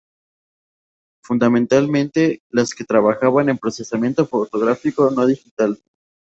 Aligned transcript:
Fundamentalmente 1.23 2.41
las 2.49 2.73
que 2.73 2.83
trabajan 2.85 3.49
en 3.49 3.59
procesamiento 3.59 4.25
fotográfico 4.25 5.11
no 5.11 5.27
digital. 5.27 5.77